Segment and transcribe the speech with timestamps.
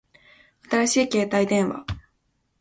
[0.67, 1.85] 新しい携帯電話